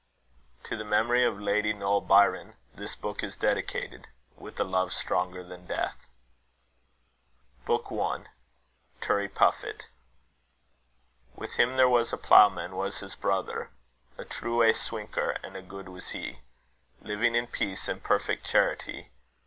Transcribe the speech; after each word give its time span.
TO 0.63 0.75
THE 0.75 0.83
MEMORY 0.83 1.23
OF 1.27 1.39
LADY 1.39 1.73
NOEL 1.73 2.01
BYRON, 2.01 2.55
THIS 2.73 2.95
BOOK 2.95 3.21
IS 3.23 3.35
DEDICATED, 3.35 4.07
WITH 4.35 4.59
A 4.59 4.63
LOVE 4.63 4.91
STRONGER 4.91 5.43
THAN 5.43 5.67
DEATH. 5.67 6.07
BOOK 7.67 7.91
I. 7.91 8.25
TURRIEPUFFIT. 8.99 9.85
With 11.35 11.53
him 11.53 11.77
there 11.77 11.87
was 11.87 12.11
a 12.11 12.17
Ploughman, 12.17 12.75
was 12.75 13.01
his 13.01 13.13
brother. 13.13 13.69
A 14.17 14.25
trewe 14.25 14.73
swinker, 14.73 15.37
and 15.43 15.55
a 15.55 15.61
good 15.61 15.87
was 15.87 16.09
he, 16.09 16.39
Living 17.03 17.35
in 17.35 17.45
peace 17.45 17.87
and 17.87 18.01
perfect 18.03 18.47
charity. 18.47 19.09